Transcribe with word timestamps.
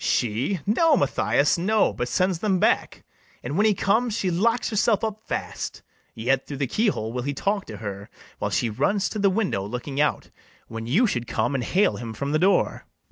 BARABAS. 0.03 0.11
She! 0.17 0.59
no, 0.65 0.95
Mathias, 0.97 1.57
no, 1.59 1.93
but 1.93 2.07
sends 2.07 2.39
them 2.39 2.57
back; 2.57 3.03
And, 3.43 3.55
when 3.55 3.67
he 3.67 3.75
comes, 3.75 4.17
she 4.17 4.31
locks 4.31 4.71
herself 4.71 5.03
up 5.03 5.19
fast; 5.27 5.83
Yet 6.15 6.47
through 6.47 6.57
the 6.57 6.65
key 6.65 6.87
hole 6.87 7.13
will 7.13 7.21
he 7.21 7.35
talk 7.35 7.65
to 7.65 7.77
her, 7.77 8.09
While 8.39 8.49
she 8.49 8.67
runs 8.71 9.09
to 9.09 9.19
the 9.19 9.29
window, 9.29 9.63
looking 9.63 10.01
out 10.01 10.31
When 10.67 10.87
you 10.87 11.05
should 11.05 11.27
come 11.27 11.53
and 11.53 11.63
hale 11.63 11.97
him 11.97 12.15
from 12.15 12.31
the 12.31 12.39
door. 12.39 12.87